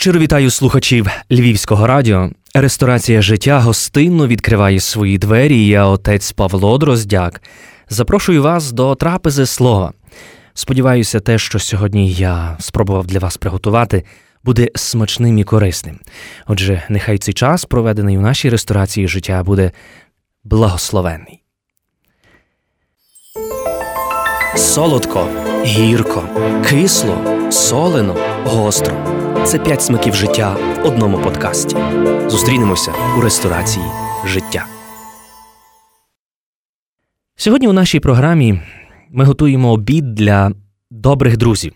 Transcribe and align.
Щиро 0.00 0.20
вітаю 0.20 0.50
слухачів 0.50 1.06
Львівського 1.30 1.86
радіо. 1.86 2.30
Ресторація 2.54 3.22
життя 3.22 3.60
гостинно 3.60 4.26
відкриває 4.26 4.80
свої 4.80 5.18
двері. 5.18 5.66
Я 5.66 5.86
отець 5.86 6.32
Павло 6.32 6.78
Дроздяк. 6.78 7.42
Запрошую 7.88 8.42
вас 8.42 8.72
до 8.72 8.94
трапези 8.94 9.46
слова. 9.46 9.92
Сподіваюся, 10.54 11.20
те, 11.20 11.38
що 11.38 11.58
сьогодні 11.58 12.12
я 12.12 12.56
спробував 12.60 13.06
для 13.06 13.18
вас 13.18 13.36
приготувати, 13.36 14.04
буде 14.44 14.68
смачним 14.74 15.38
і 15.38 15.44
корисним. 15.44 15.98
Отже, 16.46 16.82
нехай 16.88 17.18
цей 17.18 17.34
час, 17.34 17.64
проведений 17.64 18.18
у 18.18 18.20
нашій 18.20 18.50
ресторації 18.50 19.08
життя, 19.08 19.42
буде 19.42 19.72
благословенний. 20.44 21.42
Солодко, 24.56 25.28
гірко, 25.64 26.28
кисло, 26.68 27.37
солено, 27.50 28.16
гостро. 28.44 28.94
Це 29.46 29.58
п'ять 29.58 29.82
смаків 29.82 30.14
життя 30.14 30.52
в 30.52 30.86
одному 30.86 31.18
подкасті. 31.18 31.76
Зустрінемося 32.26 32.92
у 33.18 33.20
ресторації 33.20 33.84
життя. 34.26 34.66
Сьогодні 37.36 37.68
у 37.68 37.72
нашій 37.72 38.00
програмі 38.00 38.60
ми 39.10 39.24
готуємо 39.24 39.72
обід 39.72 40.14
для 40.14 40.52
добрих 40.90 41.36
друзів. 41.36 41.72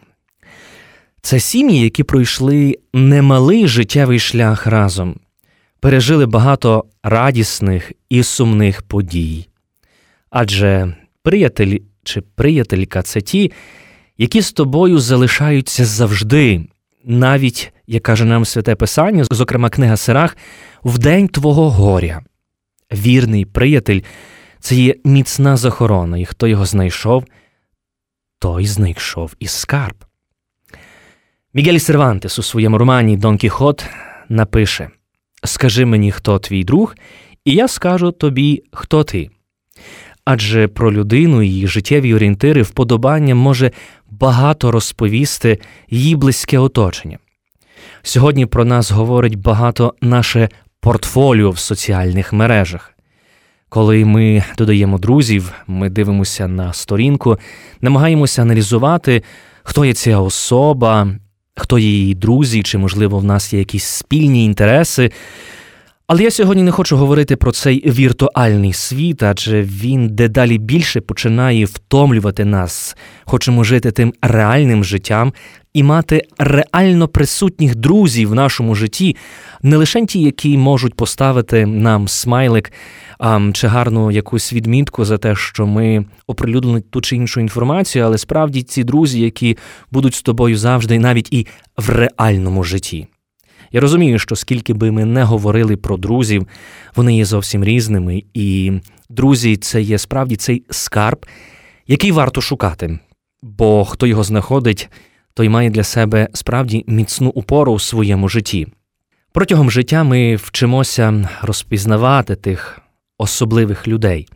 Це 1.22 1.40
сім'ї, 1.40 1.80
які 1.80 2.02
пройшли 2.02 2.78
немалий 2.94 3.68
життєвий 3.68 4.18
шлях 4.18 4.66
разом, 4.66 5.16
пережили 5.80 6.26
багато 6.26 6.84
радісних 7.02 7.92
і 8.08 8.22
сумних 8.22 8.82
подій. 8.82 9.48
Адже 10.30 10.96
приятель 11.22 11.78
чи 12.02 12.20
приятелька 12.20 13.02
це 13.02 13.20
ті, 13.20 13.52
які 14.18 14.40
з 14.40 14.52
тобою 14.52 14.98
залишаються 14.98 15.84
завжди, 15.84 16.66
навіть, 17.04 17.72
як 17.86 18.02
каже 18.02 18.24
нам 18.24 18.44
святе 18.44 18.74
Писання, 18.74 19.24
зокрема 19.30 19.70
книга 19.70 19.96
Сирах, 19.96 20.36
в 20.84 20.98
день 20.98 21.28
твого 21.28 21.70
горя. 21.70 22.22
Вірний 22.92 23.44
приятель 23.44 24.00
це 24.60 24.74
є 24.74 24.94
міцна 25.04 25.56
захорона, 25.56 26.18
і 26.18 26.24
хто 26.24 26.46
його 26.46 26.66
знайшов, 26.66 27.24
той 28.38 28.66
знайшов 28.66 29.36
і 29.40 29.46
скарб. 29.46 30.04
Мігель 31.54 31.78
Сервантес 31.78 32.38
у 32.38 32.42
своєму 32.42 32.78
романі 32.78 33.16
Дон 33.16 33.38
Кіхот 33.38 33.86
напише 34.28 34.90
Скажи 35.44 35.84
мені, 35.84 36.12
хто 36.12 36.38
твій 36.38 36.64
друг, 36.64 36.94
і 37.44 37.54
я 37.54 37.68
скажу 37.68 38.12
тобі, 38.12 38.62
хто 38.72 39.04
ти. 39.04 39.30
Адже 40.24 40.68
про 40.68 40.92
людину 40.92 41.42
і 41.42 41.48
її 41.48 41.66
життєві 41.66 42.14
орієнтири 42.14 42.62
вподобання 42.62 43.34
може 43.34 43.70
багато 44.22 44.70
розповісти 44.70 45.58
її 45.90 46.16
близьке 46.16 46.58
оточення. 46.58 47.18
Сьогодні 48.02 48.46
про 48.46 48.64
нас 48.64 48.90
говорить 48.90 49.38
багато 49.38 49.94
наше 50.00 50.48
портфоліо 50.80 51.50
в 51.50 51.58
соціальних 51.58 52.32
мережах. 52.32 52.94
Коли 53.68 54.04
ми 54.04 54.44
додаємо 54.58 54.98
друзів, 54.98 55.52
ми 55.66 55.90
дивимося 55.90 56.48
на 56.48 56.72
сторінку, 56.72 57.38
намагаємося 57.80 58.42
аналізувати, 58.42 59.22
хто 59.62 59.84
є 59.84 59.94
ця 59.94 60.18
особа, 60.18 61.08
хто 61.56 61.78
є 61.78 61.88
її 61.88 62.14
друзі, 62.14 62.62
чи, 62.62 62.78
можливо, 62.78 63.18
в 63.18 63.24
нас 63.24 63.52
є 63.52 63.58
якісь 63.58 63.84
спільні 63.84 64.44
інтереси. 64.44 65.10
Але 66.06 66.22
я 66.22 66.30
сьогодні 66.30 66.62
не 66.62 66.70
хочу 66.70 66.96
говорити 66.96 67.36
про 67.36 67.52
цей 67.52 67.90
віртуальний 67.90 68.72
світ, 68.72 69.22
адже 69.22 69.62
він 69.62 70.08
дедалі 70.08 70.58
більше 70.58 71.00
починає 71.00 71.64
втомлювати 71.64 72.44
нас. 72.44 72.96
Хочемо 73.24 73.64
жити 73.64 73.90
тим 73.90 74.12
реальним 74.22 74.84
життям 74.84 75.32
і 75.74 75.82
мати 75.82 76.22
реально 76.38 77.08
присутніх 77.08 77.74
друзів 77.74 78.28
в 78.28 78.34
нашому 78.34 78.74
житті, 78.74 79.16
не 79.62 79.76
лише 79.76 80.06
ті, 80.06 80.22
які 80.22 80.58
можуть 80.58 80.94
поставити 80.94 81.66
нам 81.66 82.08
смайлик 82.08 82.72
чи 83.52 83.66
гарну 83.66 84.10
якусь 84.10 84.52
відмітку 84.52 85.04
за 85.04 85.18
те, 85.18 85.34
що 85.34 85.66
ми 85.66 86.04
оприлюднили 86.26 86.80
ту 86.80 87.00
чи 87.00 87.16
іншу 87.16 87.40
інформацію, 87.40 88.04
але 88.04 88.18
справді 88.18 88.62
ці 88.62 88.84
друзі, 88.84 89.20
які 89.20 89.58
будуть 89.90 90.14
з 90.14 90.22
тобою 90.22 90.56
завжди, 90.56 90.98
навіть 90.98 91.32
і 91.32 91.46
в 91.76 91.88
реальному 91.90 92.64
житті. 92.64 93.06
Я 93.72 93.80
розумію, 93.80 94.18
що 94.18 94.36
скільки 94.36 94.74
би 94.74 94.90
ми 94.90 95.04
не 95.04 95.24
говорили 95.24 95.76
про 95.76 95.96
друзів, 95.96 96.46
вони 96.96 97.16
є 97.16 97.24
зовсім 97.24 97.64
різними, 97.64 98.22
і 98.34 98.72
друзі, 99.08 99.56
це 99.56 99.82
є 99.82 99.98
справді 99.98 100.36
цей 100.36 100.64
скарб, 100.70 101.26
який 101.86 102.12
варто 102.12 102.40
шукати. 102.40 102.98
Бо 103.42 103.84
хто 103.84 104.06
його 104.06 104.24
знаходить, 104.24 104.88
той 105.34 105.48
має 105.48 105.70
для 105.70 105.84
себе 105.84 106.28
справді 106.34 106.84
міцну 106.86 107.30
упору 107.30 107.72
у 107.72 107.78
своєму 107.78 108.28
житті. 108.28 108.66
Протягом 109.32 109.70
життя 109.70 110.04
ми 110.04 110.36
вчимося 110.36 111.28
розпізнавати 111.42 112.36
тих 112.36 112.80
особливих 113.18 113.88
людей, 113.88 114.28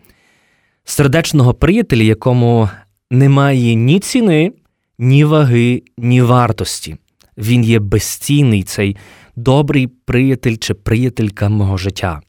сердечного 0.85 1.55
приятеля, 1.55 2.03
якому 2.03 2.69
немає 3.11 3.75
ні 3.75 4.01
ціни, 4.01 4.53
ні 4.99 5.25
ваги, 5.25 5.83
ні 5.99 6.23
вартості. 6.23 6.97
Він 7.39 7.65
є 7.65 7.79
безцінний 7.79 8.63
цей 8.63 8.97
добрий 9.37 9.87
приятель 9.87 10.57
чи 10.57 10.75
приятелька 10.75 11.49
мого 11.49 11.77
життя. 11.77 12.21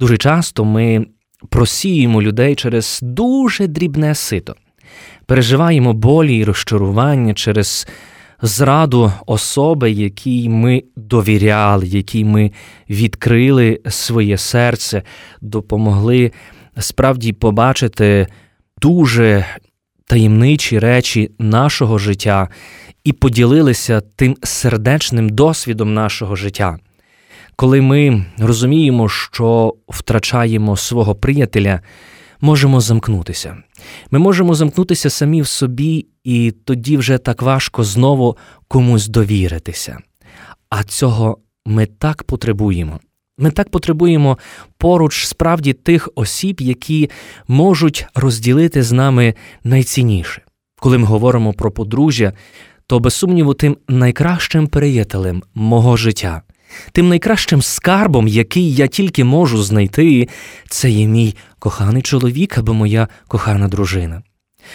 Дуже 0.00 0.18
часто 0.18 0.64
ми 0.64 1.06
просіємо 1.48 2.22
людей 2.22 2.54
через 2.54 3.00
дуже 3.02 3.66
дрібне 3.66 4.14
сито, 4.14 4.54
переживаємо 5.26 5.92
болі 5.92 6.36
і 6.36 6.44
розчарування 6.44 7.34
через 7.34 7.88
зраду 8.42 9.12
особи, 9.26 9.90
якій 9.90 10.48
ми 10.48 10.82
довіряли, 10.96 11.86
якій 11.86 12.24
ми 12.24 12.52
відкрили 12.90 13.80
своє 13.88 14.38
серце, 14.38 15.02
допомогли 15.40 16.32
справді 16.78 17.32
побачити 17.32 18.26
дуже 18.82 19.44
таємничі 20.08 20.78
речі 20.78 21.30
нашого 21.38 21.98
життя 21.98 22.48
і 23.04 23.12
поділилися 23.12 24.00
тим 24.00 24.36
сердечним 24.42 25.28
досвідом 25.28 25.94
нашого 25.94 26.36
життя. 26.36 26.78
Коли 27.56 27.80
ми 27.80 28.24
розуміємо, 28.38 29.08
що 29.08 29.74
втрачаємо 29.88 30.76
свого 30.76 31.14
приятеля, 31.14 31.80
можемо 32.40 32.80
замкнутися. 32.80 33.56
Ми 34.10 34.18
можемо 34.18 34.54
замкнутися 34.54 35.10
самі 35.10 35.42
в 35.42 35.46
собі, 35.46 36.06
і 36.24 36.50
тоді 36.50 36.96
вже 36.96 37.18
так 37.18 37.42
важко 37.42 37.84
знову 37.84 38.36
комусь 38.68 39.08
довіритися. 39.08 39.98
А 40.70 40.84
цього 40.84 41.38
ми 41.66 41.86
так 41.86 42.22
потребуємо. 42.22 43.00
Ми 43.38 43.50
так 43.50 43.70
потребуємо 43.70 44.38
поруч 44.78 45.26
справді 45.26 45.72
тих 45.72 46.08
осіб, 46.14 46.60
які 46.60 47.10
можуть 47.48 48.06
розділити 48.14 48.82
з 48.82 48.92
нами 48.92 49.34
найцінніше. 49.64 50.42
Коли 50.80 50.98
ми 50.98 51.04
говоримо 51.04 51.52
про 51.52 51.70
подружжя, 51.70 52.32
то 52.86 53.00
без 53.00 53.14
сумніву 53.14 53.54
тим 53.54 53.76
найкращим 53.88 54.66
приятелем 54.66 55.42
мого 55.54 55.96
життя, 55.96 56.42
тим 56.92 57.08
найкращим 57.08 57.62
скарбом, 57.62 58.28
який 58.28 58.74
я 58.74 58.86
тільки 58.86 59.24
можу 59.24 59.62
знайти, 59.62 60.28
це 60.68 60.90
є 60.90 61.06
мій 61.06 61.36
коханий 61.58 62.02
чоловік 62.02 62.58
або 62.58 62.74
моя 62.74 63.08
кохана 63.28 63.68
дружина. 63.68 64.22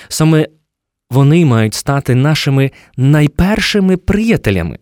Саме 0.07 0.47
вони 1.09 1.45
мають 1.45 1.73
стати 1.73 2.15
нашими 2.15 2.71
найпершими 2.97 3.97
приятелями. 3.97 4.77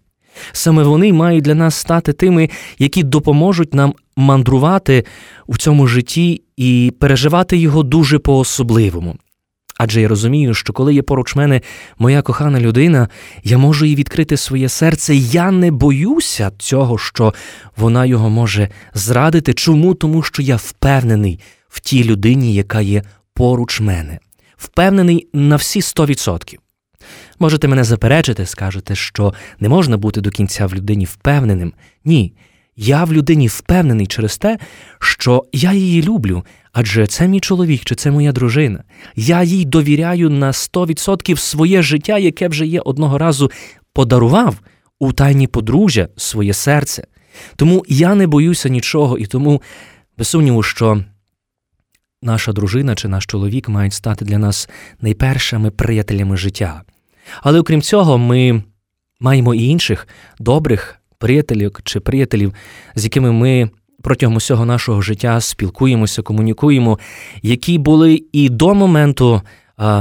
Саме 0.52 0.84
вони 0.84 1.14
мають 1.14 1.44
для 1.44 1.56
нас 1.56 1.76
стати 1.76 2.14
тими, 2.14 2.50
які 2.80 3.04
допоможуть 3.04 3.74
нам 3.74 3.94
мандрувати 4.16 5.06
у 5.48 5.58
цьому 5.58 5.88
житті 5.88 6.42
і 6.58 6.94
переживати 7.00 7.58
його 7.58 7.84
дуже 7.84 8.20
по-особливому. 8.20 9.16
Адже 9.78 10.02
я 10.02 10.08
розумію, 10.08 10.54
що 10.54 10.74
коли 10.74 10.94
є 10.94 11.02
поруч 11.02 11.36
мене 11.36 11.62
моя 12.00 12.22
кохана 12.22 12.60
людина, 12.60 13.08
я 13.44 13.58
можу 13.58 13.86
їй 13.86 13.96
відкрити 13.96 14.38
своє 14.38 14.70
серце. 14.70 15.16
Я 15.16 15.52
не 15.52 15.72
боюся 15.72 16.52
цього, 16.58 16.98
що 16.98 17.34
вона 17.78 18.06
його 18.06 18.30
може 18.30 18.70
зрадити. 18.94 19.54
Чому? 19.54 19.94
Тому 19.94 20.24
що 20.24 20.42
я 20.42 20.56
впевнений 20.56 21.40
в 21.70 21.80
тій 21.80 22.04
людині, 22.04 22.54
яка 22.54 22.82
є 22.82 23.04
поруч 23.34 23.80
мене, 23.82 24.20
впевнений 24.58 25.28
на 25.34 25.56
всі 25.56 25.80
100%. 25.80 26.58
Можете 27.42 27.68
мене 27.68 27.84
заперечити, 27.84 28.46
скажете, 28.46 28.96
що 28.96 29.34
не 29.60 29.70
можна 29.70 29.98
бути 29.98 30.22
до 30.22 30.30
кінця 30.30 30.66
в 30.66 30.76
людині 30.76 31.06
впевненим. 31.06 31.74
Ні. 32.06 32.34
Я 32.76 33.04
в 33.04 33.14
людині 33.14 33.48
впевнений 33.48 34.08
через 34.08 34.38
те, 34.38 34.58
що 35.00 35.46
я 35.54 35.74
її 35.74 36.04
люблю, 36.04 36.46
адже 36.74 37.08
це 37.08 37.28
мій 37.28 37.40
чоловік 37.40 37.82
чи 37.86 37.96
це 37.96 38.12
моя 38.12 38.32
дружина. 38.32 38.84
Я 39.16 39.44
їй 39.44 39.66
довіряю 39.66 40.30
на 40.30 40.52
100% 40.52 41.38
своє 41.38 41.82
життя, 41.82 42.18
яке 42.18 42.48
вже 42.48 42.66
є 42.66 42.80
одного 42.80 43.18
разу 43.18 43.52
подарував 43.94 44.56
у 45.00 45.14
тайні 45.14 45.48
подружжя 45.48 46.08
своє 46.18 46.54
серце. 46.54 47.04
Тому 47.56 47.86
я 47.88 48.16
не 48.16 48.28
боюся 48.28 48.70
нічого, 48.70 49.18
і 49.18 49.26
тому, 49.26 49.62
без 50.18 50.28
сумніву, 50.28 50.64
що 50.64 51.04
наша 52.22 52.54
дружина 52.54 52.96
чи 52.96 53.08
наш 53.08 53.26
чоловік 53.26 53.70
мають 53.70 53.94
стати 53.94 54.26
для 54.26 54.38
нас 54.38 54.70
найпершими 55.02 55.72
приятелями 55.72 56.38
життя. 56.38 56.82
Але 57.42 57.60
окрім 57.60 57.82
цього, 57.82 58.18
ми 58.18 58.64
маємо 59.20 59.56
і 59.56 59.64
інших 59.64 60.08
добрих 60.40 60.96
приятелів 61.18 61.76
чи 61.84 62.00
приятелів, 62.00 62.54
з 62.96 63.04
якими 63.04 63.32
ми 63.32 63.70
протягом 64.02 64.36
усього 64.36 64.66
нашого 64.66 65.02
життя 65.02 65.42
спілкуємося, 65.42 66.22
комунікуємо, 66.22 67.00
які 67.42 67.78
були 67.78 68.24
і 68.32 68.50
до 68.50 68.76
моменту 68.76 69.42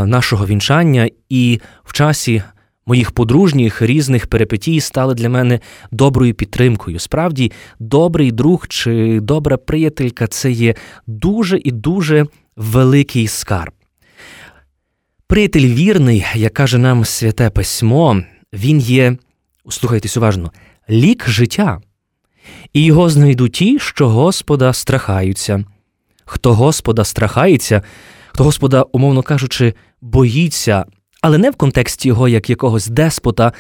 нашого 0.05 0.47
вінчання, 0.47 1.11
і 1.29 1.61
в 1.85 1.93
часі. 1.93 2.43
Моїх 2.87 3.11
подружніх 3.11 3.83
різних 3.83 4.27
перипетій 4.27 4.81
стали 4.81 5.15
для 5.15 5.29
мене 5.29 5.61
доброю 5.91 6.35
підтримкою. 6.35 6.99
Справді, 6.99 7.53
добрий 7.79 8.33
друг 8.33 8.69
чи 8.69 9.21
добра 9.21 9.57
приятелька 9.57 10.27
це 10.27 10.51
є 10.51 10.75
дуже 11.07 11.61
і 11.65 11.71
дуже 11.71 12.27
великий 12.57 13.27
скарб. 13.27 13.73
Приятель 15.31 15.67
вірний, 15.67 16.27
як 16.35 16.55
каже 16.55 16.79
нам 16.79 17.05
святе 17.05 17.51
письмо, 17.51 18.23
він 18.53 18.79
є, 18.79 19.17
слухайтесь 19.69 20.17
уважно, 20.17 20.53
лік 20.91 21.29
життя, 21.29 21.81
і 22.73 22.85
його 22.85 23.11
знайдуть 23.11 23.53
ті, 23.53 23.79
що 23.79 24.09
Господа 24.09 24.73
страхаються. 24.73 25.65
Хто 26.25 26.55
Господа 26.55 27.05
страхається, 27.05 27.83
хто 28.29 28.45
Господа, 28.45 28.83
умовно 28.83 29.23
кажучи, 29.23 29.75
боїться, 30.01 30.85
але 31.21 31.39
не 31.39 31.51
в 31.51 31.57
контексті 31.57 32.09
його 32.09 32.29
як 32.29 32.51
якогось 32.51 32.87
деспота, 32.87 33.53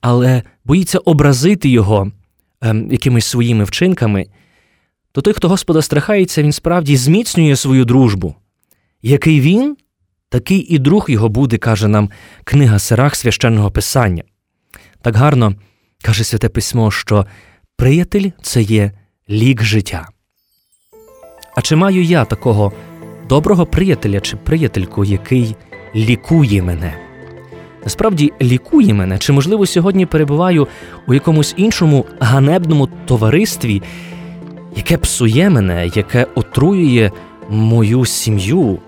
але 0.00 0.42
боїться 0.64 0.98
образити 0.98 1.68
його 1.68 2.12
ем, 2.60 2.92
якимись 2.92 3.26
своїми 3.26 3.64
вчинками, 3.64 4.26
то 5.12 5.20
той, 5.20 5.32
хто 5.32 5.48
Господа 5.48 5.82
страхається, 5.82 6.42
він 6.42 6.52
справді 6.52 6.96
зміцнює 6.96 7.56
свою 7.56 7.84
дружбу. 7.84 8.34
Який 9.02 9.40
він, 9.40 9.76
такий 10.28 10.58
і 10.58 10.78
друг 10.78 11.10
його 11.10 11.28
буде, 11.28 11.58
каже 11.58 11.88
нам 11.88 12.10
книга 12.44 12.78
Сирах 12.78 13.14
священного 13.16 13.70
Писання. 13.70 14.22
Так 15.02 15.16
гарно 15.16 15.54
каже 16.04 16.24
Святе 16.24 16.48
Письмо, 16.48 16.90
що 16.90 17.26
приятель 17.76 18.30
це 18.42 18.62
є 18.62 18.92
лік 19.30 19.62
життя. 19.62 20.08
А 21.56 21.60
чи 21.60 21.76
маю 21.76 22.02
я 22.02 22.24
такого 22.24 22.72
доброго 23.28 23.66
приятеля 23.66 24.20
чи 24.20 24.36
приятельку, 24.36 25.04
який 25.04 25.56
лікує 25.94 26.62
мене? 26.62 26.94
Насправді 27.84 28.32
лікує 28.42 28.94
мене, 28.94 29.18
чи, 29.18 29.32
можливо, 29.32 29.66
сьогодні 29.66 30.06
перебуваю 30.06 30.68
у 31.06 31.14
якомусь 31.14 31.54
іншому 31.56 32.06
ганебному 32.20 32.88
товаристві, 33.06 33.82
яке 34.76 34.98
псує 34.98 35.50
мене, 35.50 35.90
яке 35.94 36.26
отруює 36.34 37.10
мою 37.48 38.04
сім'ю, 38.04 38.78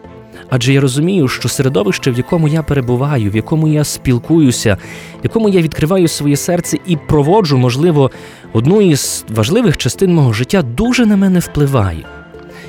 Адже 0.51 0.73
я 0.73 0.81
розумію, 0.81 1.29
що 1.29 1.49
середовище, 1.49 2.11
в 2.11 2.17
якому 2.17 2.49
я 2.49 2.63
перебуваю, 2.63 3.31
в 3.31 3.37
якому 3.37 3.69
я 3.69 3.85
спілкуюся, 3.85 4.77
в 5.21 5.25
якому 5.25 5.49
я 5.49 5.63
відкриваю 5.63 6.09
своє 6.09 6.37
серце 6.37 6.79
і 6.87 6.97
проводжу, 6.97 7.59
можливо, 7.59 8.11
одну 8.53 8.81
із 8.81 9.25
важливих 9.29 9.77
частин 9.77 10.15
мого 10.15 10.33
життя, 10.33 10.63
дуже 10.63 11.07
на 11.07 11.17
мене 11.17 11.39
впливає. 11.39 12.07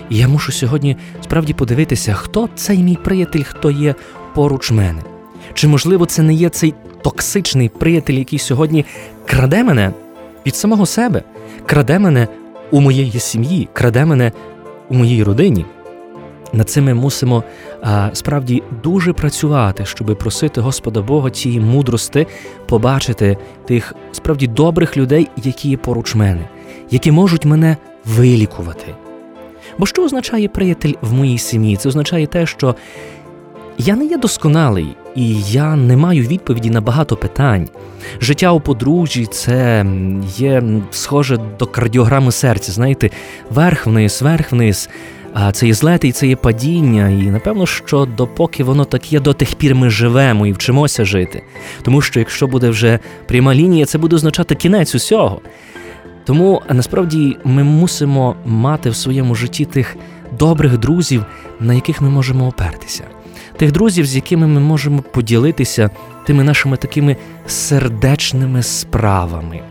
І 0.09 0.17
я 0.17 0.27
мушу 0.27 0.51
сьогодні 0.51 0.97
справді 1.23 1.53
подивитися, 1.53 2.13
хто 2.13 2.49
цей 2.55 2.77
мій 2.77 2.97
приятель, 3.03 3.43
хто 3.43 3.71
є 3.71 3.95
поруч 4.35 4.71
мене. 4.71 5.01
Чи, 5.53 5.67
можливо, 5.67 6.05
це 6.05 6.21
не 6.21 6.33
є 6.33 6.49
цей 6.49 6.73
токсичний 7.01 7.69
приятель, 7.69 8.13
який 8.13 8.39
сьогодні 8.39 8.85
краде 9.25 9.63
мене 9.63 9.91
від 10.45 10.55
самого 10.55 10.85
себе, 10.85 11.23
краде 11.65 11.99
мене 11.99 12.27
у 12.71 12.81
моєї 12.81 13.19
сім'ї, 13.19 13.69
краде 13.73 14.05
мене 14.05 14.31
у 14.89 14.93
моїй 14.93 15.23
родині. 15.23 15.65
Над 16.53 16.69
цим 16.69 16.86
ми 16.86 16.94
мусимо 16.94 17.44
а, 17.81 18.09
справді 18.13 18.63
дуже 18.83 19.13
працювати, 19.13 19.86
щоб 19.86 20.18
просити 20.18 20.62
Господа 20.62 21.01
Бога 21.01 21.30
цієї 21.30 21.59
мудрости, 21.59 22.27
побачити 22.65 23.38
тих 23.68 23.95
справді 24.12 24.48
добрих 24.48 24.98
людей, 24.98 25.27
які 25.44 25.69
є 25.69 25.77
поруч 25.77 26.15
мене, 26.15 26.50
які 26.92 27.12
можуть 27.12 27.45
мене 27.45 27.77
вилікувати. 28.06 28.95
Бо 29.77 29.86
що 29.86 30.03
означає 30.03 30.48
приятель 30.48 30.94
в 31.01 31.13
моїй 31.13 31.38
сім'ї? 31.38 31.77
Це 31.77 31.89
означає 31.89 32.27
те, 32.27 32.45
що 32.45 32.75
я 33.77 33.95
не 33.95 34.06
є 34.06 34.18
досконалий, 34.18 34.88
і 35.15 35.42
я 35.42 35.75
не 35.75 35.97
маю 35.97 36.24
відповіді 36.24 36.69
на 36.69 36.81
багато 36.81 37.18
питань. 37.18 37.69
Життя 38.21 38.51
у 38.51 38.59
подружжі 38.59 39.25
це 39.25 39.86
є 40.38 40.63
схоже 40.92 41.39
до 41.59 41.65
кардіограми 41.65 42.31
серця, 42.31 42.71
знаєте, 42.71 43.09
верх 43.50 43.88
вниз, 43.88 44.21
верх 44.21 44.51
вниз. 44.51 44.89
А 45.33 45.51
це 45.51 45.68
є 45.68 45.74
злети, 45.74 46.07
і 46.07 46.12
це 46.12 46.28
є 46.28 46.36
падіння, 46.36 47.10
і 47.10 47.24
напевно, 47.24 47.66
що 47.66 48.06
допоки 48.06 48.63
воно 48.63 48.86
так 48.86 49.13
є, 49.13 49.19
до 49.19 49.33
тих 49.33 49.56
пір 49.56 49.75
ми 49.75 49.89
живемо 49.89 50.48
і 50.48 50.51
вчимося 50.51 51.06
жити. 51.06 51.44
Тому 51.81 52.01
що 52.01 52.19
якщо 52.19 52.48
буде 52.48 52.69
вже 52.69 53.00
пряма 53.28 53.56
лінія, 53.56 53.86
це 53.86 53.98
буде 53.98 54.16
означати 54.16 54.56
кінець 54.56 54.95
усього. 54.95 55.42
Тому 56.25 56.62
насправді 56.69 57.38
ми 57.44 57.63
мусимо 57.63 58.36
мати 58.45 58.89
в 58.89 58.95
своєму 58.95 59.36
житті 59.36 59.66
тих 59.66 59.95
добрих 60.39 60.78
друзів, 60.78 61.25
на 61.60 61.74
яких 61.74 62.01
ми 62.01 62.10
можемо 62.10 62.48
опертися, 62.48 63.04
тих 63.57 63.72
друзів, 63.72 64.06
з 64.06 64.16
якими 64.16 64.48
ми 64.48 64.60
можемо 64.60 65.01
поділитися 65.01 65.89
тими 66.25 66.44
нашими 66.44 66.78
такими 66.78 67.18
сердечними 67.48 68.63
справами. 68.63 69.62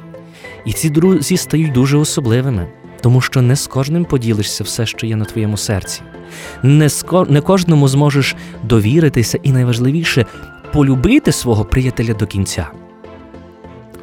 І 0.64 0.72
ці 0.72 0.90
друзі 0.90 1.36
стають 1.36 1.72
дуже 1.72 1.98
особливими 1.98 2.66
тому 3.00 3.20
що 3.20 3.42
не 3.42 3.56
з 3.56 3.66
кожним 3.66 4.04
поділишся 4.04 4.64
все, 4.64 4.86
що 4.86 5.06
є 5.06 5.16
на 5.16 5.24
твоєму 5.24 5.56
серці. 5.56 6.00
Не, 6.62 6.88
ско... 6.88 7.26
не 7.30 7.40
кожному 7.40 7.88
зможеш 7.88 8.36
довіритися 8.62 9.38
і 9.42 9.52
найважливіше 9.52 10.26
полюбити 10.72 11.32
свого 11.32 11.64
приятеля 11.64 12.14
до 12.14 12.26
кінця. 12.26 12.66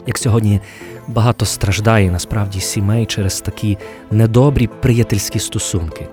Як 0.07 0.17
сьогодні 0.17 0.61
багато 1.07 1.45
страждає 1.45 2.11
насправді 2.11 2.59
сімей 2.59 3.05
через 3.05 3.41
такі 3.41 3.77
недобрі 4.11 4.69
приятельські 4.81 5.39
стосунки, 5.39 6.07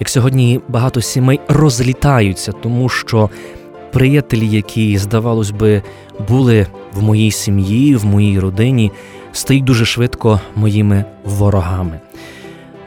як 0.00 0.08
сьогодні 0.08 0.60
багато 0.68 1.00
сімей 1.00 1.40
розлітаються, 1.48 2.52
тому 2.52 2.88
що 2.88 3.30
приятелі, 3.92 4.48
які, 4.48 4.98
здавалось 4.98 5.50
би, 5.50 5.82
були 6.28 6.66
в 6.92 7.02
моїй 7.02 7.30
сім'ї, 7.30 7.96
в 7.96 8.04
моїй 8.04 8.40
родині, 8.40 8.92
стають 9.32 9.64
дуже 9.64 9.84
швидко 9.84 10.40
моїми 10.56 11.04
ворогами. 11.24 12.00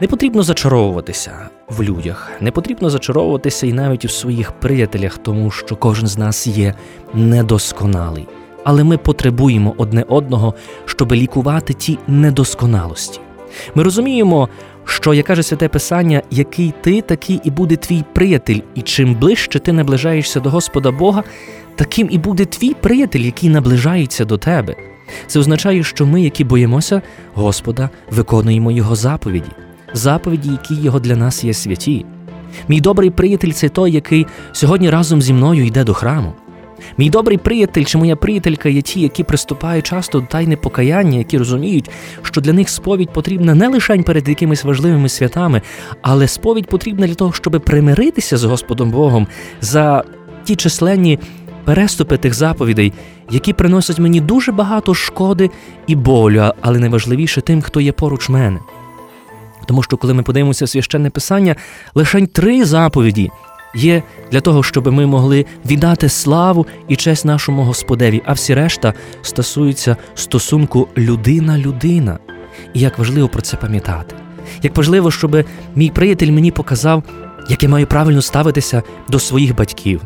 Не 0.00 0.06
потрібно 0.06 0.42
зачаровуватися 0.42 1.48
в 1.68 1.82
людях, 1.82 2.30
не 2.40 2.50
потрібно 2.50 2.90
зачаровуватися 2.90 3.66
і 3.66 3.72
навіть 3.72 4.04
у 4.04 4.08
своїх 4.08 4.52
приятелях, 4.52 5.18
тому 5.18 5.50
що 5.50 5.76
кожен 5.76 6.06
з 6.06 6.18
нас 6.18 6.46
є 6.46 6.74
недосконалий. 7.14 8.26
Але 8.64 8.84
ми 8.84 8.96
потребуємо 8.98 9.74
одне 9.78 10.04
одного, 10.08 10.54
щоб 10.84 11.12
лікувати 11.12 11.72
ті 11.74 11.98
недосконалості. 12.06 13.20
Ми 13.74 13.82
розуміємо, 13.82 14.48
що, 14.84 15.14
як 15.14 15.26
каже 15.26 15.42
святе 15.42 15.68
Писання, 15.68 16.22
який 16.30 16.74
ти, 16.82 17.00
такий 17.00 17.40
і 17.44 17.50
буде 17.50 17.76
твій 17.76 18.04
приятель, 18.12 18.60
і 18.74 18.82
чим 18.82 19.14
ближче 19.14 19.58
ти 19.58 19.72
наближаєшся 19.72 20.40
до 20.40 20.50
Господа 20.50 20.90
Бога, 20.90 21.22
таким 21.76 22.08
і 22.10 22.18
буде 22.18 22.44
твій 22.44 22.74
приятель, 22.74 23.20
який 23.20 23.48
наближається 23.48 24.24
до 24.24 24.38
тебе. 24.38 24.74
Це 25.26 25.38
означає, 25.38 25.82
що 25.82 26.06
ми, 26.06 26.22
які 26.22 26.44
боїмося 26.44 27.02
Господа, 27.34 27.90
виконуємо 28.10 28.70
Його 28.70 28.96
заповіді, 28.96 29.50
заповіді, 29.92 30.50
які 30.50 30.74
його 30.74 31.00
для 31.00 31.16
нас 31.16 31.44
є 31.44 31.54
святі. 31.54 32.06
Мій 32.68 32.80
добрий 32.80 33.10
приятель 33.10 33.50
це 33.50 33.68
той, 33.68 33.92
який 33.92 34.26
сьогодні 34.52 34.90
разом 34.90 35.22
зі 35.22 35.32
мною 35.32 35.66
йде 35.66 35.84
до 35.84 35.94
храму. 35.94 36.32
Мій 36.98 37.10
добрий 37.10 37.38
приятель 37.38 37.84
чи 37.84 37.98
моя 37.98 38.16
приятелька 38.16 38.68
є 38.68 38.82
ті, 38.82 39.00
які 39.00 39.22
приступають 39.22 39.86
часто 39.86 40.20
до 40.20 40.26
тайни 40.26 40.56
покаяння, 40.56 41.18
які 41.18 41.38
розуміють, 41.38 41.90
що 42.22 42.40
для 42.40 42.52
них 42.52 42.68
сповідь 42.68 43.10
потрібна 43.10 43.54
не 43.54 43.68
лише 43.68 44.02
перед 44.02 44.28
якимись 44.28 44.64
важливими 44.64 45.08
святами, 45.08 45.62
але 46.02 46.28
сповідь 46.28 46.66
потрібна 46.66 47.06
для 47.06 47.14
того, 47.14 47.32
щоб 47.32 47.62
примиритися 47.64 48.36
з 48.36 48.44
Господом 48.44 48.90
Богом 48.90 49.26
за 49.60 50.04
ті 50.44 50.56
численні 50.56 51.18
переступи 51.64 52.16
тих 52.16 52.34
заповідей, 52.34 52.92
які 53.30 53.52
приносять 53.52 53.98
мені 53.98 54.20
дуже 54.20 54.52
багато 54.52 54.94
шкоди 54.94 55.50
і 55.86 55.96
болю, 55.96 56.50
але 56.60 56.78
найважливіше 56.78 57.40
тим, 57.40 57.62
хто 57.62 57.80
є 57.80 57.92
поруч 57.92 58.28
мене. 58.28 58.58
Тому 59.66 59.82
що, 59.82 59.96
коли 59.96 60.14
ми 60.14 60.22
подивимося 60.22 60.66
священне 60.66 61.10
писання, 61.10 61.56
лише 61.94 62.26
три 62.26 62.64
заповіді 62.64 63.30
є 63.74 64.02
для 64.32 64.40
того, 64.40 64.62
щоб 64.62 64.92
ми 64.92 65.06
могли 65.06 65.46
віддати 65.66 66.08
славу 66.08 66.66
і 66.88 66.96
честь 66.96 67.24
нашому 67.24 67.62
Господеві, 67.62 68.22
а 68.24 68.32
всі 68.32 68.54
решта 68.54 68.94
стосуються 69.22 69.96
стосунку 70.14 70.88
людина-людина. 70.96 72.18
І 72.74 72.80
як 72.80 72.98
важливо 72.98 73.28
про 73.28 73.42
це 73.42 73.56
пам'ятати. 73.56 74.14
Як 74.62 74.76
важливо, 74.76 75.10
щоб 75.10 75.44
мій 75.74 75.90
приятель 75.90 76.30
мені 76.30 76.50
показав, 76.50 77.02
як 77.48 77.62
я 77.62 77.68
маю 77.68 77.86
правильно 77.86 78.22
ставитися 78.22 78.82
до 79.08 79.18
своїх 79.18 79.56
батьків, 79.56 80.02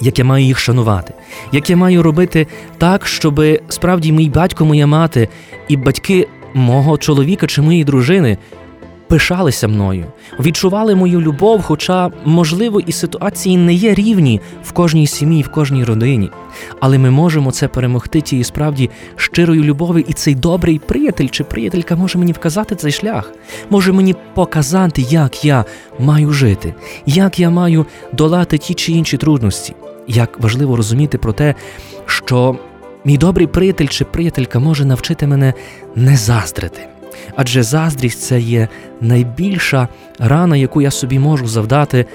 як 0.00 0.18
я 0.18 0.24
маю 0.24 0.44
їх 0.44 0.58
шанувати, 0.58 1.14
як 1.52 1.70
я 1.70 1.76
маю 1.76 2.02
робити 2.02 2.46
так, 2.78 3.06
щоб 3.06 3.40
справді 3.68 4.12
мій 4.12 4.28
батько, 4.28 4.64
моя 4.64 4.86
мати 4.86 5.28
і 5.68 5.76
батьки 5.76 6.28
мого 6.54 6.98
чоловіка 6.98 7.46
чи 7.46 7.62
моєї 7.62 7.84
дружини 7.84 8.38
пишалися 9.08 9.68
мною, 9.68 10.04
відчували 10.40 10.94
мою 10.94 11.20
любов, 11.20 11.62
хоча, 11.62 12.10
можливо, 12.24 12.80
і 12.80 12.92
ситуації 12.92 13.56
не 13.56 13.74
є 13.74 13.94
рівні 13.94 14.40
в 14.64 14.72
кожній 14.72 15.06
сім'ї, 15.06 15.42
в 15.42 15.48
кожній 15.48 15.84
родині. 15.84 16.30
Але 16.80 16.98
ми 16.98 17.10
можемо 17.10 17.50
це 17.50 17.68
перемогти 17.68 18.20
тією 18.20 18.44
справді 18.44 18.90
щирою 19.16 19.64
любов'ю, 19.64 20.04
і 20.08 20.12
цей 20.12 20.34
добрий 20.34 20.78
приятель 20.78 21.28
чи 21.28 21.44
приятелька 21.44 21.96
може 21.96 22.18
мені 22.18 22.32
вказати 22.32 22.74
цей 22.74 22.92
шлях, 22.92 23.32
може 23.70 23.92
мені 23.92 24.14
показати, 24.34 25.02
як 25.02 25.44
я 25.44 25.64
маю 25.98 26.32
жити, 26.32 26.74
як 27.06 27.40
я 27.40 27.50
маю 27.50 27.86
долати 28.12 28.58
ті 28.58 28.74
чи 28.74 28.92
інші 28.92 29.16
трудності. 29.16 29.74
Як 30.06 30.40
важливо 30.40 30.76
розуміти 30.76 31.18
про 31.18 31.32
те, 31.32 31.54
що 32.06 32.58
мій 33.04 33.18
добрий 33.18 33.46
приятель 33.46 33.86
чи 33.86 34.04
приятелька 34.04 34.58
може 34.58 34.84
навчити 34.84 35.26
мене 35.26 35.54
не 35.96 36.16
заздрити. 36.16 36.97
Адже 37.36 37.62
заздрість 37.62 38.20
це 38.20 38.40
є 38.40 38.68
найбільша 39.00 39.88
рана, 40.18 40.56
яку 40.56 40.82
я 40.82 40.90
собі 40.90 41.18
можу 41.18 41.46
завдати 41.46 42.06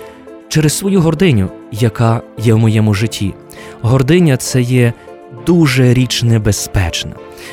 через 0.48 0.78
свою 0.78 1.02
гординю, 1.02 1.50
яка 1.72 2.22
є 2.38 2.54
в 2.54 2.58
моєму 2.58 2.94
житті. 2.94 3.34
Гординя 3.82 4.38
це 4.38 4.62
є 4.62 4.94
дуже 5.46 5.94
річ 5.94 6.24
небезпечна. 6.24 7.12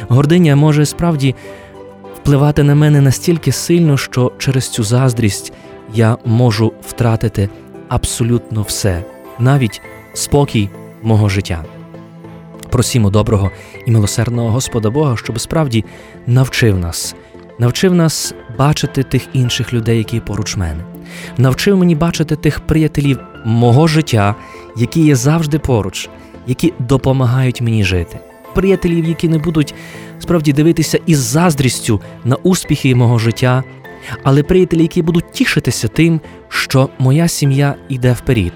Гординя 0.09 0.57
може 0.57 0.87
справді 0.87 1.35
впливати 2.17 2.63
на 2.63 2.75
мене 2.75 3.01
настільки 3.01 3.53
сильно, 3.53 3.97
що 3.97 4.33
через 4.39 4.69
цю 4.69 4.85
заздрість 4.85 5.53
я 5.95 6.17
можу 6.25 6.73
втратити 6.83 7.49
абсолютно 7.89 8.63
все, 8.63 9.05
навіть 9.39 9.83
спокій 10.15 10.71
мого 11.03 11.29
життя. 11.29 11.65
Просімо 12.71 13.11
доброго 13.11 13.51
і 13.87 13.91
милосердного 13.91 14.51
Господа 14.51 14.91
Бога, 14.91 15.17
щоб 15.17 15.41
справді 15.41 15.85
навчив 16.27 16.79
нас 16.79 17.15
навчив 17.61 17.95
нас 17.95 18.35
бачити 18.59 19.03
тих 19.03 19.23
інших 19.33 19.73
людей, 19.73 19.99
які 19.99 20.21
поруч 20.21 20.57
мене, 20.57 20.85
навчив 21.39 21.77
мені 21.77 21.95
бачити 21.95 22.37
тих 22.37 22.61
приятелів 22.61 23.19
мого 23.45 23.87
життя, 23.87 24.35
які 24.77 25.01
є 25.01 25.17
завжди 25.17 25.59
поруч, 25.59 26.09
які 26.47 26.73
допомагають 26.79 27.61
мені 27.61 27.85
жити. 27.85 28.19
Приятелів, 28.55 29.05
які 29.05 29.29
не 29.29 29.39
будуть 29.39 29.75
справді 30.19 30.53
дивитися 30.53 30.99
із 31.07 31.19
заздрістю 31.19 32.01
на 32.25 32.37
успіхи 32.37 32.95
мого 32.95 33.19
життя, 33.19 33.65
але 34.25 34.43
приятелі, 34.43 34.83
які 34.83 35.03
будуть 35.03 35.33
тішитися 35.33 35.89
тим, 35.89 36.21
що 36.49 36.89
моя 36.99 37.29
сім'я 37.29 37.75
йде 37.89 38.13
вперед, 38.13 38.53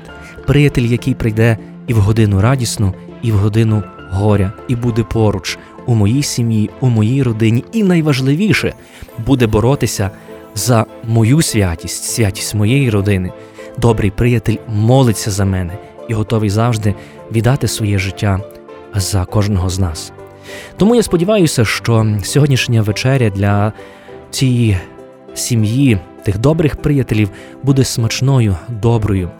приятель, 0.47 0.83
який 0.83 1.15
прийде 1.15 1.59
і 1.87 1.95
в 1.95 1.99
годину 1.99 2.41
радісну, 2.41 2.95
і 3.23 3.33
в 3.33 3.37
годину 3.37 3.83
горя, 4.15 4.53
і 4.69 4.77
буде 4.77 5.03
поруч, 5.03 5.59
у 5.87 5.95
моїй 5.95 6.23
сім'ї, 6.23 6.71
у 6.81 6.89
моїй 6.89 7.23
родині, 7.23 7.65
і 7.73 7.83
найважливіше 7.83 8.75
буде 9.27 9.47
боротися 9.47 10.11
за 10.55 10.87
мою 11.05 11.43
святість, 11.43 12.05
святість 12.05 12.55
моєї 12.55 12.91
родини. 12.91 13.33
Добрий 13.79 14.11
приятель 14.11 14.57
молиться 14.69 15.31
за 15.31 15.45
мене 15.45 15.73
і 16.09 16.15
готовий 16.15 16.51
завжди 16.51 16.95
віддати 17.33 17.69
своє 17.69 17.99
життя 17.99 18.41
за 18.95 19.25
кожного 19.25 19.71
з 19.71 19.79
нас. 19.79 20.13
Тому 20.77 20.95
я 20.95 21.03
сподіваюся, 21.03 21.65
що 21.65 22.07
сьогоднішня 22.23 22.83
вечеря 22.83 23.31
для 23.31 23.73
цієї 24.31 24.77
сім'ї, 25.35 25.99
тих 26.25 26.39
добрих 26.39 26.77
приятелів, 26.77 27.31
буде 27.63 27.85
смачною, 27.85 28.57
доброю. 28.69 29.31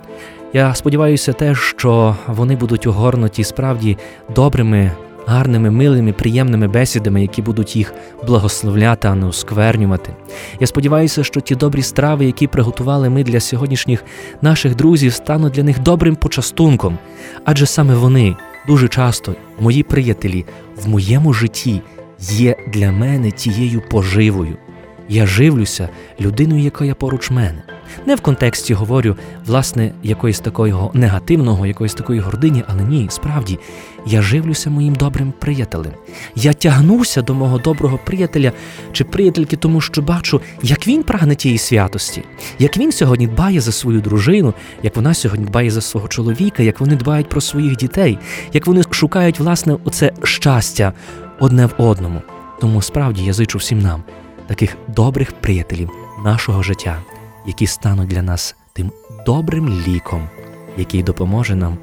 Я 0.57 0.75
сподіваюся, 0.75 1.33
те, 1.33 1.55
що 1.55 2.17
вони 2.27 2.57
будуть 2.57 2.87
огорнуті 2.87 3.45
справді 3.45 3.99
добрими 4.35 4.93
гарними, 5.27 5.71
милими, 5.71 6.13
приємними 6.13 6.69
бесідами, 6.69 7.23
які 7.23 7.43
будуть 7.43 7.77
їх 7.77 7.95
благословляти, 8.27 9.09
а 9.09 9.15
не 9.15 9.27
осквернювати. 9.27 10.17
Я 10.61 10.67
сподіваюся, 10.67 11.25
що 11.25 11.41
ті 11.41 11.55
добрі 11.55 11.83
страви, 11.83 12.25
які 12.25 12.47
приготували 12.47 13.11
ми 13.11 13.25
для 13.25 13.41
сьогоднішніх 13.41 14.05
наших 14.43 14.75
друзів, 14.77 15.13
стануть 15.13 15.53
для 15.53 15.63
них 15.63 15.79
добрим 15.79 16.17
почастунком, 16.17 16.99
адже 17.45 17.67
саме 17.67 17.95
вони 17.95 18.37
дуже 18.67 18.89
часто, 18.89 19.35
мої 19.61 19.83
приятелі, 19.83 20.45
в 20.77 20.89
моєму 20.89 21.33
житті 21.33 21.83
є 22.21 22.57
для 22.73 22.93
мене 22.93 23.31
тією 23.31 23.83
поживою. 23.91 24.57
Я 25.09 25.27
живлюся 25.27 25.89
людиною, 26.21 26.63
яка 26.63 26.85
є 26.85 26.95
поруч 26.95 27.31
мене. 27.31 27.63
Не 28.07 28.15
в 28.15 28.21
контексті 28.21 28.75
говорю, 28.75 29.17
власне, 29.47 29.93
якоїсь 30.03 30.41
такого 30.41 30.91
негативного, 30.95 31.67
якоїсь 31.67 31.95
такої 31.95 32.21
гордині, 32.21 32.65
але 32.67 32.83
ні, 32.83 33.07
справді, 33.11 33.59
я 34.07 34.23
живлюся 34.23 34.71
моїм 34.71 34.95
добрим 34.95 35.33
приятелем. 35.39 35.93
Я 36.35 36.53
тягнуся 36.53 37.23
до 37.23 37.35
мого 37.35 37.59
доброго 37.59 37.99
приятеля 38.05 38.53
чи 38.93 39.05
приятельки, 39.05 39.57
тому 39.57 39.81
що 39.81 40.03
бачу, 40.03 40.41
як 40.63 40.89
він 40.89 41.03
прагне 41.03 41.35
тієї 41.35 41.59
святості, 41.59 42.23
як 42.59 42.77
він 42.77 42.93
сьогодні 42.93 43.27
дбає 43.27 43.61
за 43.61 43.73
свою 43.73 44.01
дружину, 44.01 44.55
як 44.83 44.97
вона 44.97 45.15
сьогодні 45.15 45.47
дбає 45.47 45.71
за 45.71 45.81
свого 45.81 46.09
чоловіка, 46.09 46.63
як 46.63 46.81
вони 46.81 46.97
дбають 46.97 47.29
про 47.29 47.41
своїх 47.41 47.77
дітей, 47.77 48.19
як 48.53 48.67
вони 48.67 48.83
шукають 48.91 49.41
власне 49.41 49.77
оце 49.85 50.13
щастя 50.23 50.93
одне 51.41 51.67
в 51.67 51.75
одному. 51.79 52.23
Тому 52.61 52.83
справді 52.83 53.25
я 53.25 53.33
зичу 53.33 53.59
всім 53.59 53.79
нам 53.79 54.03
таких 54.47 54.77
добрих 54.89 55.33
приятелів 55.33 56.04
нашого 56.25 56.63
життя, 56.63 57.03
які 57.47 57.67
стануть 57.67 58.09
для 58.09 58.23
нас 58.23 58.57
тим 58.73 58.93
добрим 59.27 59.69
ліком, 59.69 60.29
який 60.77 61.03
допоможе 61.03 61.57
нам 61.57 61.79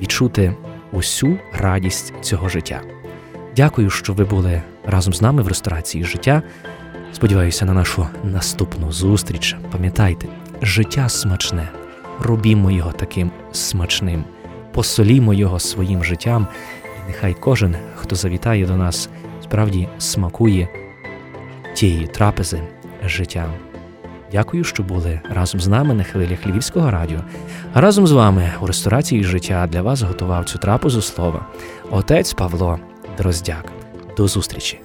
відчути 0.00 0.54
усю 0.92 1.38
радість 1.52 2.14
цього 2.20 2.48
життя. 2.48 2.82
Дякую, 3.56 3.90
що 3.90 4.12
ви 4.12 4.24
були 4.24 4.62
разом 4.86 5.14
з 5.14 5.22
нами 5.22 5.42
в 5.42 5.48
ресторації 5.48 6.04
життя. 6.04 6.42
Сподіваюся 7.12 7.64
на 7.64 7.72
нашу 7.72 8.06
наступну 8.24 8.92
зустріч. 8.92 9.56
Пам'ятайте, 9.72 10.26
життя 10.62 11.08
смачне, 11.08 11.68
робімо 12.20 12.70
його 12.70 12.92
таким 12.92 13.30
смачним, 13.52 14.24
посолімо 14.72 15.34
його 15.34 15.58
своїм 15.58 16.04
життям, 16.04 16.46
і 16.84 17.06
нехай 17.06 17.34
кожен, 17.34 17.76
хто 17.96 18.16
завітає 18.16 18.66
до 18.66 18.76
нас, 18.76 19.08
справді 19.42 19.88
смакує 19.98 20.68
тієї 21.74 22.06
трапези 22.06 22.62
життя. 23.06 23.69
Дякую, 24.32 24.64
що 24.64 24.82
були 24.82 25.20
разом 25.30 25.60
з 25.60 25.68
нами 25.68 25.94
на 25.94 26.04
хвилях 26.04 26.46
Львівського 26.46 26.90
радіо. 26.90 27.20
Разом 27.74 28.06
з 28.06 28.12
вами 28.12 28.52
у 28.60 28.66
ресторації 28.66 29.24
життя 29.24 29.66
для 29.66 29.82
вас 29.82 30.02
готував 30.02 30.44
цю 30.44 30.58
трапезу 30.58 31.02
слова 31.02 31.46
отець 31.90 32.32
Павло 32.32 32.78
Дроздяк. 33.18 33.64
До 34.16 34.28
зустрічі! 34.28 34.80